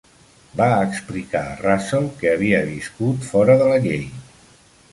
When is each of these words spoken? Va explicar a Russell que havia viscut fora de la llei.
Va 0.61 0.69
explicar 0.85 1.41
a 1.49 1.59
Russell 1.65 2.09
que 2.23 2.31
havia 2.33 2.63
viscut 2.71 3.29
fora 3.33 3.57
de 3.63 3.69
la 3.75 3.79
llei. 3.87 4.05